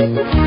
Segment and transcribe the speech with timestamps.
[0.00, 0.39] Música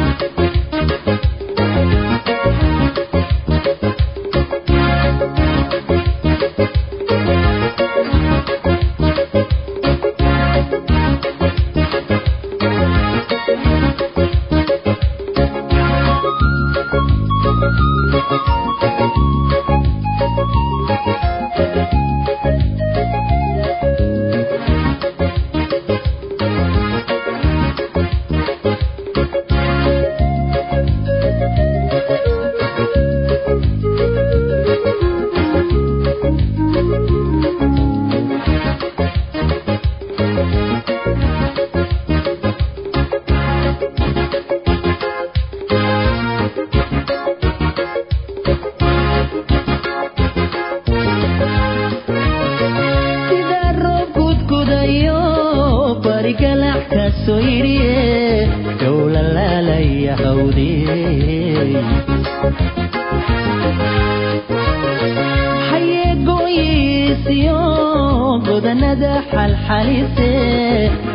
[68.74, 70.30] sanada xalxalise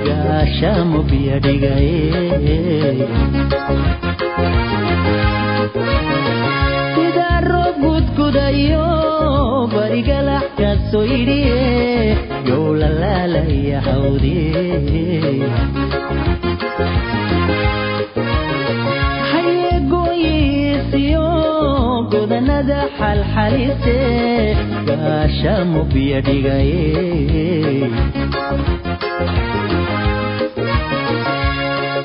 [0.06, 3.08] gaashamo biyo dhigaye
[6.94, 8.84] sidaa gudgudayo
[9.74, 11.62] barigalax kaasoo yidhiye
[12.48, 14.62] yow lalaalaya hawdie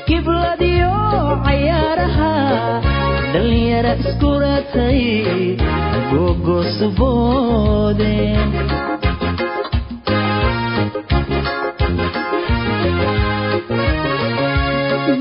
[0.08, 0.92] kibladiyo
[1.44, 2.32] cayaaraha
[3.32, 5.00] dhallinyara iskuratay
[6.10, 8.14] gogosuboode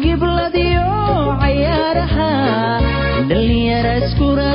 [0.03, 0.87] gibladiyo
[1.41, 2.29] cayaaraha
[3.29, 4.52] dhallinyara iskuratay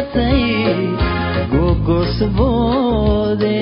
[1.88, 3.56] gogosuboode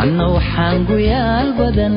[0.00, 1.96] anna waxaan guyaal badan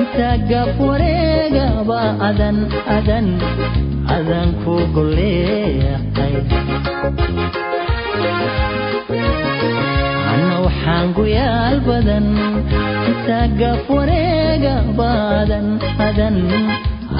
[0.00, 2.56] intaa gaaf wareegaba adan
[2.96, 3.26] adan
[4.16, 6.34] adan ku goleeqay
[10.32, 12.26] anna waxaan guyaal badan
[13.10, 15.10] intaa gaaf wareegaba
[15.42, 15.66] adan
[16.08, 16.36] adan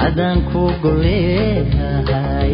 [0.03, 2.53] adan ku goleehay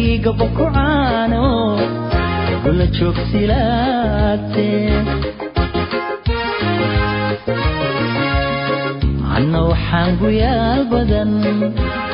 [0.00, 1.44] giigaba ku caano
[2.62, 4.68] gula joogsilaate
[9.36, 11.30] anna waxaan guyaal badan?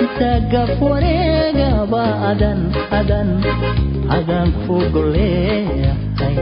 [0.02, 2.60] Intaa gaf wareegaba adan
[2.98, 3.28] adan?
[4.16, 6.36] Adan ku goleeyahay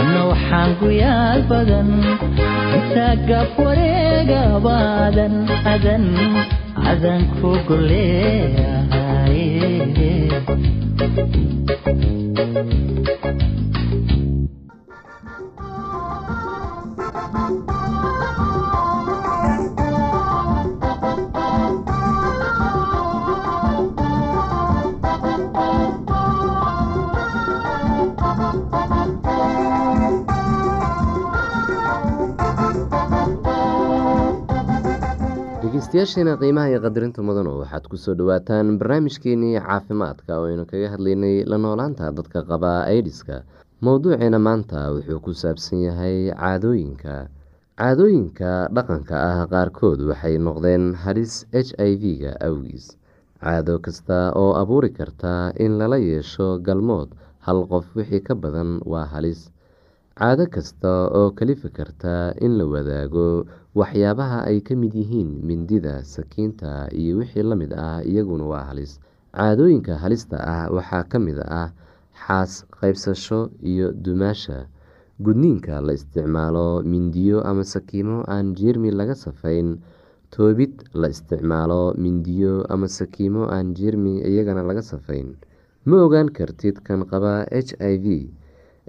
[0.00, 1.88] anna waxaan guyaal badan?
[2.78, 4.76] Intaa gaf wareegaba
[5.08, 5.34] adan
[5.74, 6.04] adan
[6.90, 9.38] adan ku goleeyahay
[35.90, 41.42] dhegeystayaasheena qiimaha iyo qadarinta mudanu waxaad ku soo dhawaataan barnaamijkeenii caafimaadka oo aynu kaga hadlaynay
[41.50, 43.42] la noolaanta dadka qaba aidiska
[43.82, 47.26] mowduuceena maanta wuxuu ku saabsan yahay caadooyinka.
[47.80, 52.94] Caadooyinka dhaqanka ah qaarkood waxay noqdeen halis h i v-ga awgiis.
[53.42, 57.10] Caado kasta oo abuuri karta in lala yeesho galmood
[57.46, 59.50] hal qof wixii ka badan waa halis.
[60.14, 66.90] Caado kasta oo kalifi karta in la wadaago waxyaabaha ay ka mid yihiin mindida sakiinta
[66.90, 68.98] iyo wixii la mid ah iyaguna waa halis.
[69.30, 71.70] Caadooyinka halista ah waxaa ka mid ah
[72.26, 74.66] xaas qaybsasho iyo dumaasha.
[75.20, 79.78] Gudniinka la isticmaalo mindiyo ama sakiimo aan jeermi laga safayn.
[80.34, 85.36] Toobid la isticmaalo mindiyo ama sakiimo aan jeermi iyagana laga safayn.
[85.86, 88.06] Ma ogaan kartid kan qaba h i v.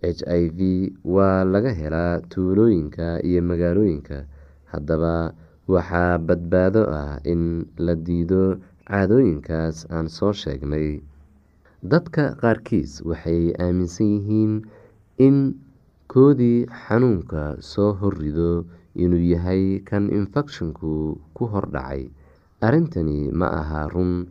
[0.01, 0.59] H i v
[1.05, 4.25] waa laga helaa tuulooyinka iyo magaalooyinka
[4.71, 5.33] haddaba
[5.73, 8.43] waxaa badbaado ah in la diido
[8.89, 10.99] caadooyinkaas aan soo sheegnay.
[11.91, 14.53] Dadka qaarkiis waxay aaminsan yihiin
[15.27, 15.37] in
[16.11, 18.65] koodii xanuunka soo horrido
[19.03, 22.11] inuu yahay kan infekshanku ku hordhacay
[22.65, 24.27] arrintani ma aha run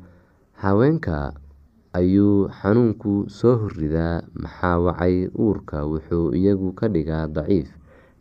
[0.62, 1.32] haweenka
[1.98, 5.16] ayuu xanuunku soo horridaa maxaa wacay?
[5.34, 7.72] Uurka wuxuu iyagu ka dhigaa daciif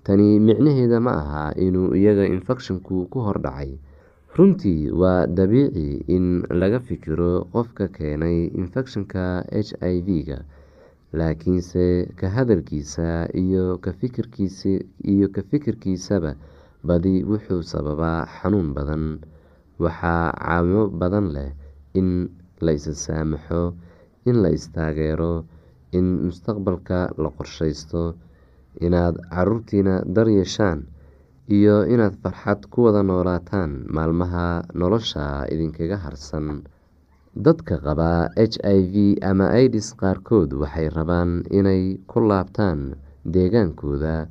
[0.10, 3.78] tani micnaheeda ma aha inuu iyaga infekshanku ku hordhacay
[4.38, 6.26] runtii waa dabiici in
[6.62, 10.40] laga fikiro qofka keenay infekshanka h i v-ga
[11.20, 11.86] laakiinse
[12.20, 16.32] ka hadalkiisa iyo ka fikirkiisaba
[16.88, 19.06] badi wuxuu sababaa xanuun badan.
[19.80, 21.52] Waxaa caawimo badan leh
[22.00, 22.10] in
[22.66, 23.62] la isa saamaxo
[24.26, 25.46] in la istaageero
[25.98, 28.02] in mustaqbalka la qorsheysto
[28.86, 30.80] inaad caruurtiina daryeeshaan
[31.58, 36.64] iyo inaad farxad ku wada noolaataan maalmaha nolosha idinkaga harsan.
[37.46, 38.94] Dadka qaba h i v
[39.30, 42.80] ama idis qaarkood waxay rabaan inay ku laabtaan
[43.34, 44.28] deegaankooda.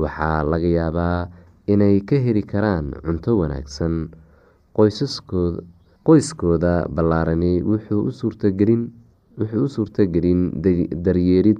[0.00, 1.28] Waxaa laga yaabaa
[1.72, 3.94] inay ka heli karaan cunto wanaagsan.
[6.06, 8.10] Qoyskooda ballaarani wuxuu u
[9.74, 10.40] suurtagelin
[11.04, 11.58] daryeelid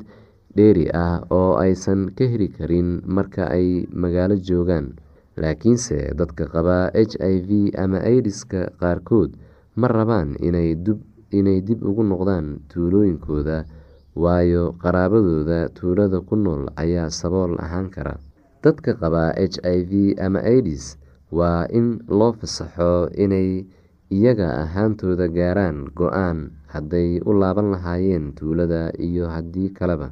[0.57, 4.97] dheeri ah oo aysan ka heli karin marka ay magaalo joogaan.
[5.41, 9.31] Laakiinse dadka qaba h i v ama idiska qaarkood
[9.79, 10.75] ma rabaan inay
[11.67, 13.65] dib ugu noqdaan tuulooyinkooda
[14.19, 18.19] waayo qaraabadooda tuulada ku nool ayaa sabool ahaan kara.
[18.61, 20.99] Dadka qaba h i v ama idis
[21.33, 23.65] waa in loo fasaxo inay
[24.11, 30.11] iyaga ahaantooda gaaraan go'aan hadday u laaban lahaayeen tuulada iyo haddii kaleba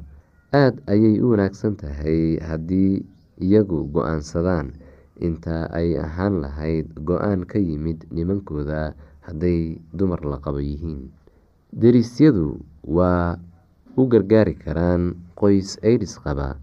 [0.53, 3.05] aada ayay u wanaagsan tahay haddii
[3.41, 4.73] iyagu go'aansadaan.
[5.19, 8.95] Inta ay ahaan lahayd go'aan ka yimid nimankooda
[9.27, 11.11] hadday dumar la qabo yihiin.
[11.75, 13.35] Derisyadu waa
[13.99, 16.55] u gargaari karaan qoys idis qaba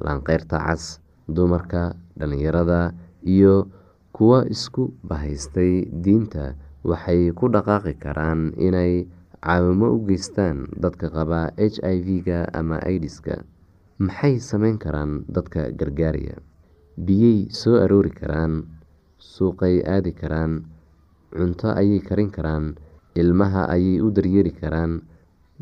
[0.00, 2.96] laanqeyrta cas dumarka dhalinyarada
[3.28, 3.68] iyo
[4.16, 6.56] kuwa isku bahaystay diinta.
[6.88, 9.04] Waxay ku dhaqaaqi karaan inay
[9.44, 13.44] caawimo u geystaan dadka qaba h i v-ga ama idiska
[13.98, 16.36] maxay sameyn karaan dadka gargaaraya?
[17.06, 18.66] Biyey soo aroori karaan
[19.18, 20.52] suuqay aadi karaan
[21.34, 22.74] cunto ayay karin karaan
[23.14, 25.02] ilmaha ayay u daryeeri karaan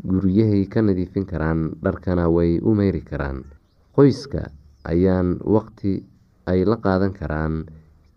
[0.01, 3.45] guryahay ka nadiifin karaan dharkana way u meyri karaan.
[3.95, 4.49] Qoyska
[4.85, 6.05] ayaan waqti
[6.49, 7.65] ay la qaadan karaan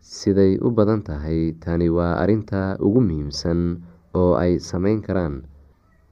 [0.00, 3.80] siday u badan tahay tani waa arinta ugu muhiimsan
[4.14, 5.42] oo ay sameyn karaan.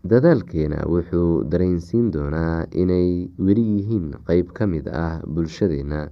[0.09, 6.09] Dadaalkeena wuxuu dareensiin doonaa inay weli yihiin qeyb ka mid ah bulshadeena.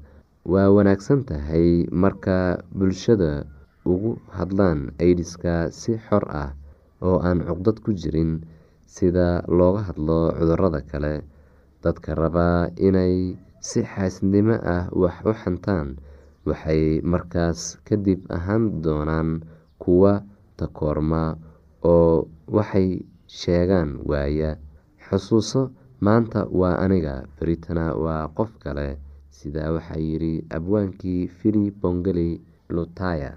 [0.46, 3.46] Waa wanaagsan tahay marka bulshada
[3.86, 6.50] ugu hadlaan aydiska si xor ah
[7.02, 8.42] oo aan cuqdad ku jirin
[8.86, 11.22] sida looga hadlo cudurrada kale.
[11.82, 15.96] Dadka rabaa inay si xaasidnimo ah wax u xantaan
[16.46, 19.42] waxay markaas kadib ahaan doonaan
[19.82, 20.22] kuwa
[20.58, 21.34] takoorma
[21.84, 24.56] oo waxay sheegaan waaya.
[25.08, 28.88] Xusuuso maanta waa aniga beritana waa qof kale.
[29.30, 32.40] Sidaa waxaa yidhi abwaankii fili bongeli
[32.74, 33.30] lutaya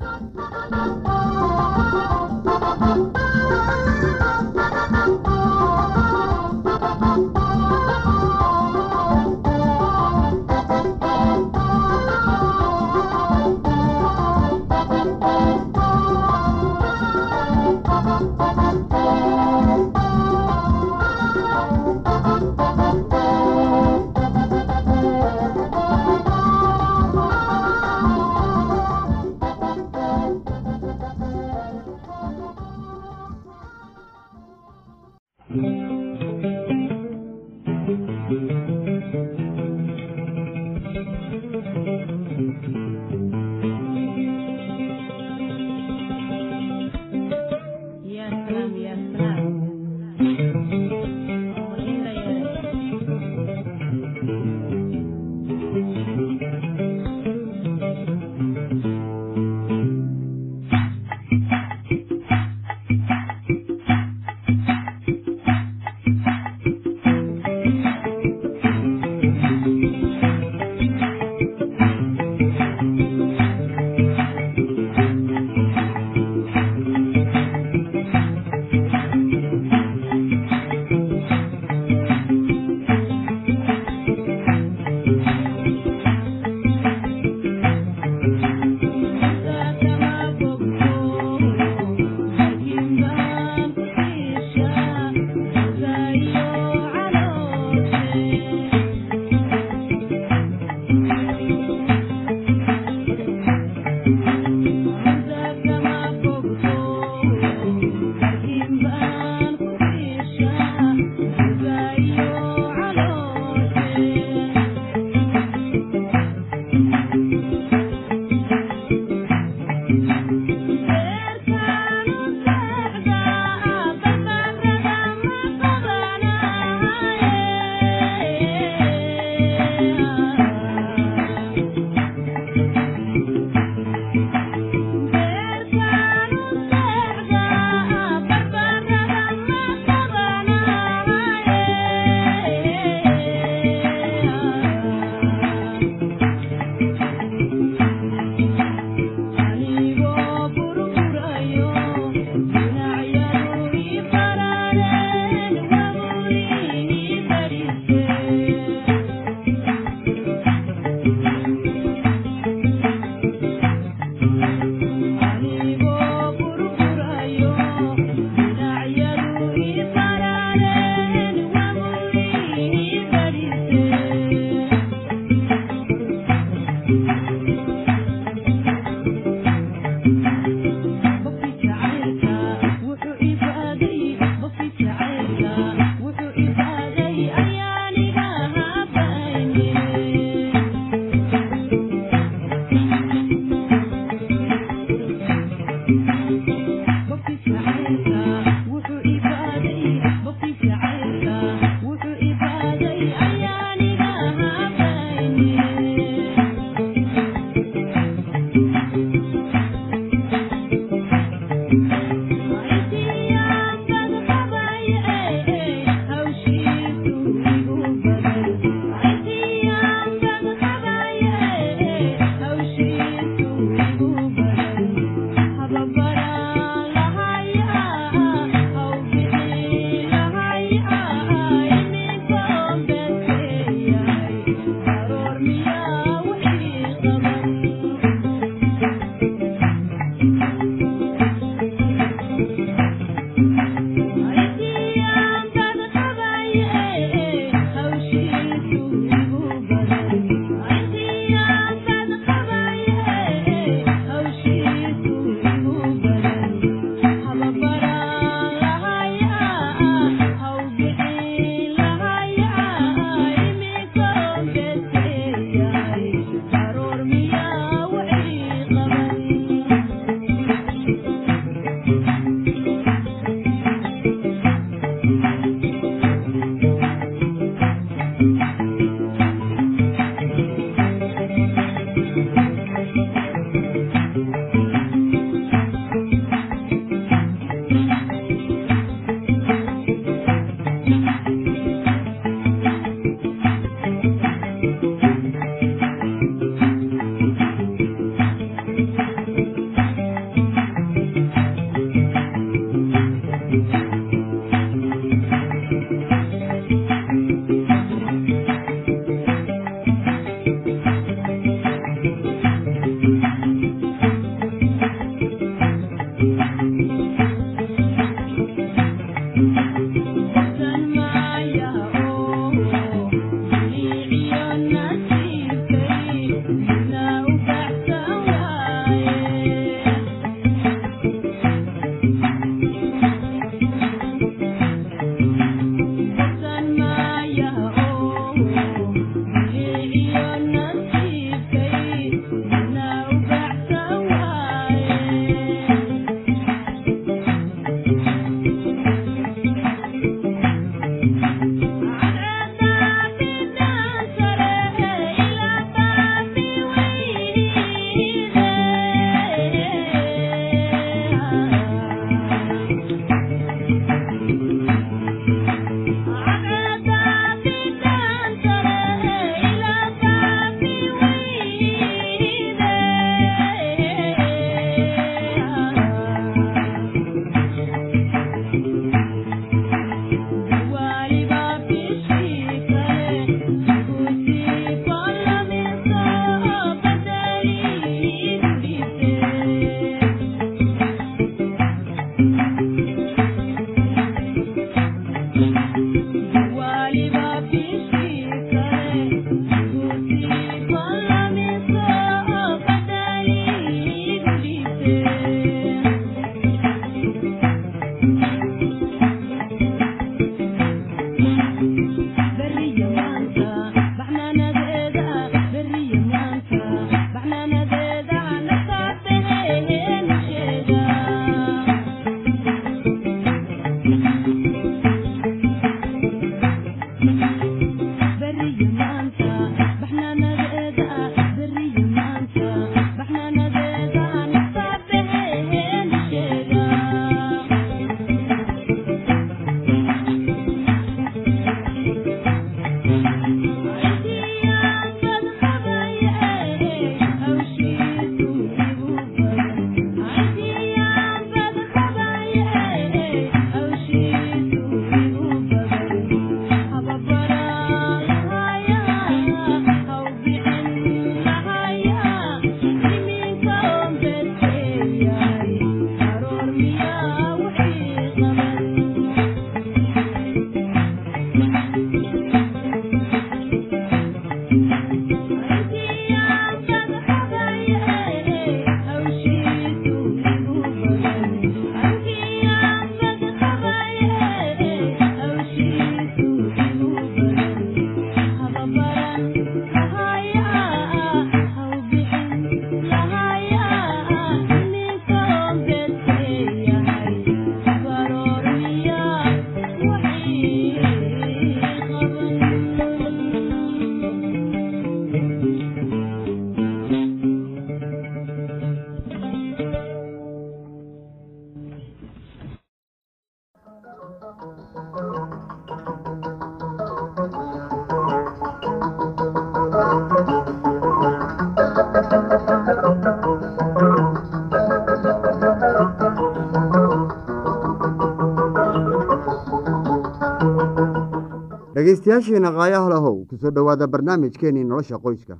[531.94, 535.38] dhegaystayaasheena qaayaha lahow ku soo dhowaada barnaamijkeenii nolosha qoyska.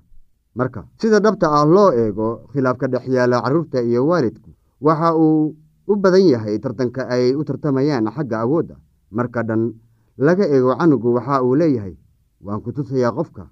[0.56, 4.50] Marka sida dhabta ah loo eego khilaafka dhex yaalla carruurta iyo waalidku
[4.82, 5.56] waxa uu
[5.88, 8.76] u badan yahay tartanka ay u tartamayaan xagga awoodda
[9.12, 9.74] marka dhan
[10.18, 11.96] laga eego canugu waxa uu leeyahay
[12.42, 13.46] waan ku tusayaa qofka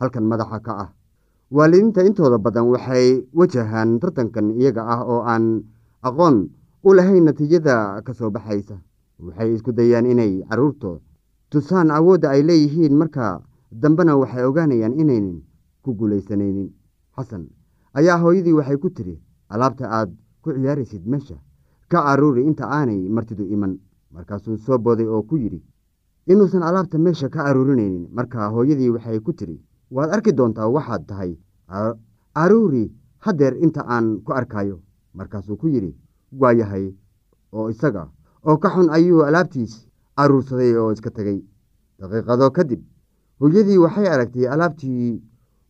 [0.00, 0.90] halkan madaxa ka ah.
[1.52, 5.64] Waalidiinta intooda badan waxay wajahaan tartankan iyaga ah oo aan
[6.04, 6.48] aqoon
[6.84, 8.76] u lahayn natiijada ka soo baxaysa.
[9.20, 11.00] Waxay isku dayaan inay carruurtooda
[11.52, 13.42] tusaan awoodda ay leeyihiin marka
[13.82, 15.42] dambena waxay ogaanayaan inaynan
[15.82, 16.68] ku guulaysanaynin.
[17.16, 17.44] Xasan
[17.98, 19.14] ayaa hooyadii waxay ku tiri
[19.48, 20.10] alaabta aad
[20.42, 21.36] ku ciyaaraysid meesha
[21.90, 23.78] ka aruuri inta aanay martidu iman.
[24.14, 25.60] Markaasuu soo booday oo ku yidhi
[26.26, 29.56] inuusan alaabta meesha ka aruurinaynin marka hooyadii waxay ku tiri
[29.90, 31.32] waad arki doontaa waxaad tahay
[32.34, 32.84] aruuri
[33.24, 34.80] haddeer inta aan ku arkayo
[35.14, 35.92] markaasuu ku yidhi
[36.40, 36.94] waa yahay
[37.52, 38.08] oo isaga
[38.48, 39.74] oo ka xun ayuu alaabtiis
[40.16, 41.38] aruursaday oo iska tegey
[41.98, 42.80] daqiiqado kadib
[43.40, 45.22] hooyadii waxay aragtay alaabtii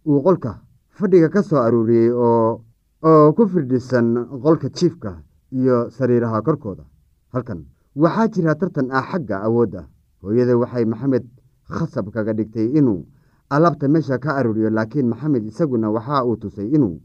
[0.06, 0.60] uu qolka
[0.98, 2.64] fadhiga ka soo aruuriyey oo
[3.02, 6.84] oo ku firdhisan qolka jiifka iyo sariiraha korkooda.
[7.32, 7.64] Halkan
[7.96, 9.88] waxaa jira tartan ah xagga awoodda.
[10.22, 11.24] Hooyada waxay maxamed
[11.68, 13.06] khasab kaga dhigtay inuu
[13.50, 17.00] alaabta meesha ka aruuriyo laakiin maxamed isaguna waxa uu tusay inuu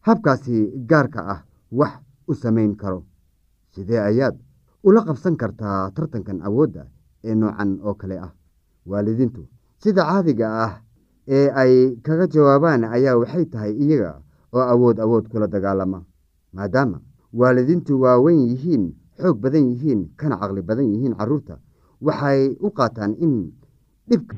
[0.00, 1.40] habkaasi gaarka ah
[1.72, 1.92] wax
[2.28, 3.04] u samayn karo.
[3.74, 4.36] Sidee ayaad
[4.82, 6.86] ula qabsan kartaa tartankan awoodda
[7.24, 8.32] ee noocan oo kale ah.
[8.86, 9.46] Waalidiintu
[9.82, 10.72] sida caadiga ah
[11.28, 14.12] ee ay kaga jawaabaan ayaa waxay tahay iyaga
[14.52, 16.02] oo awood awood kula dagaalama
[16.52, 16.98] maadaama
[17.40, 18.84] waalidiintu waaweyn yihiin
[19.22, 21.54] xoog badan yihiin kana caqli badan yihiin carruurta.
[22.02, 23.34] Waxay u qaataan in
[24.10, 24.34] dhibka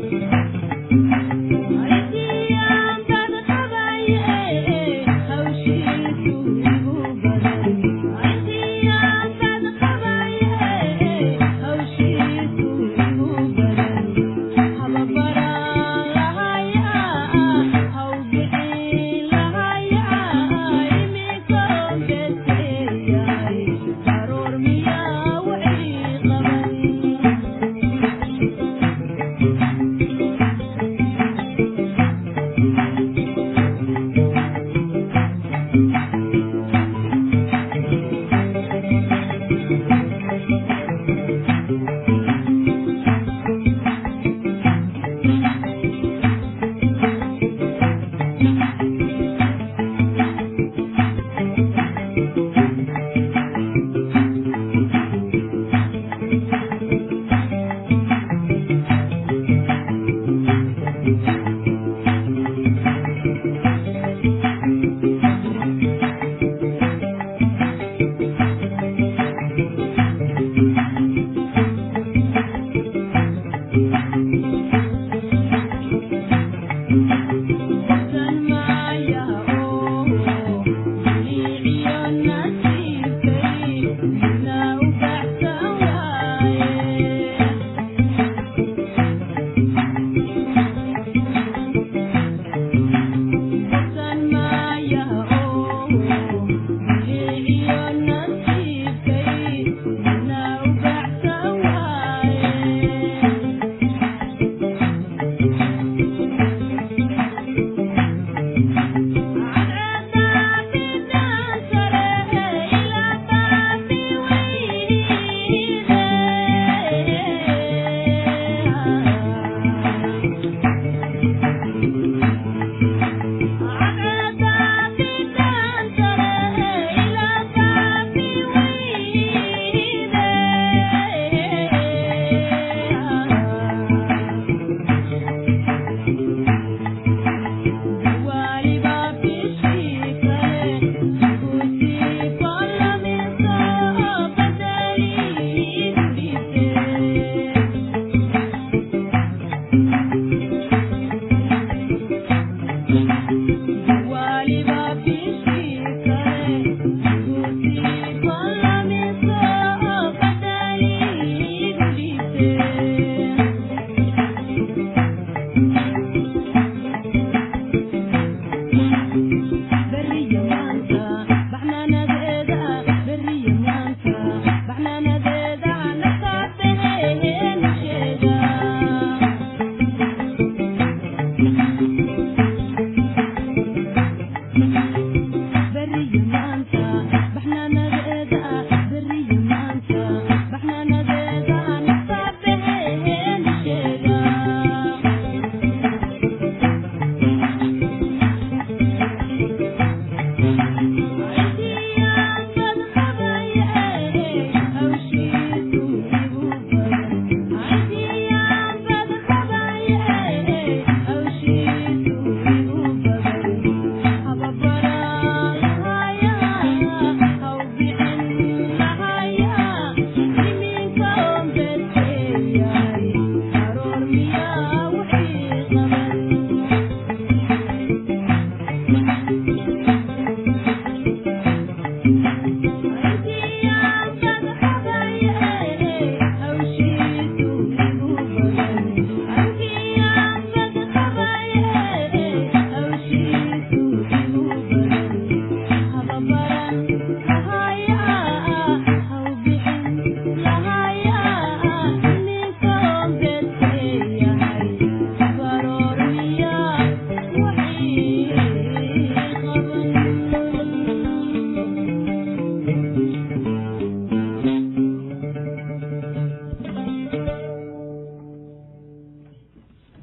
[0.00, 0.23] Thank you.